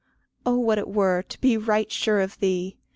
[0.47, 2.75] Oh what it were to be right sure of thee!